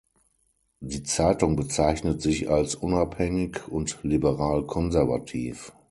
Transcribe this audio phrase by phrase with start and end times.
[0.79, 5.73] Die Zeitung bezeichnet sich als unabhängig und liberal-konservativ.